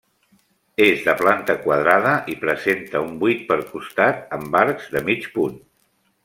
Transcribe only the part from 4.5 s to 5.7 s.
arcs de mig punt.